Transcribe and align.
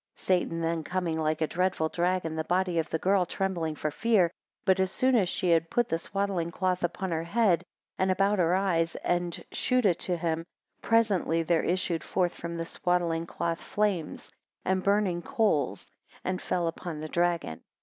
16 0.15 0.25
Satan 0.39 0.61
then 0.61 0.83
coming 0.83 1.19
like 1.21 1.41
a 1.41 1.47
dreadful 1.47 1.87
dragon, 1.87 2.35
the 2.35 2.43
body 2.45 2.79
of 2.79 2.89
the 2.89 2.97
girl 2.97 3.23
trembled 3.23 3.77
for 3.77 3.91
fear. 3.91 4.31
17 4.61 4.61
But 4.65 4.79
as 4.79 4.89
soon 4.91 5.15
as 5.15 5.29
she 5.29 5.51
had 5.51 5.69
put 5.69 5.89
the 5.89 5.99
swaddling 5.99 6.49
cloth 6.49 6.83
upon 6.83 7.11
her 7.11 7.21
head, 7.21 7.63
and 7.99 8.09
about 8.09 8.39
her 8.39 8.55
eyes, 8.55 8.95
and 9.03 9.43
chewed 9.51 9.85
it 9.85 9.99
to 9.99 10.17
him, 10.17 10.43
presently 10.81 11.43
there 11.43 11.61
issued 11.61 12.03
forth 12.03 12.33
from 12.33 12.57
the 12.57 12.65
swaddling 12.65 13.27
cloth 13.27 13.61
flames 13.61 14.31
and 14.65 14.81
burning 14.81 15.21
coals, 15.21 15.85
and 16.23 16.41
fell 16.41 16.65
upon 16.67 16.99
the 16.99 17.07
dragon. 17.07 17.61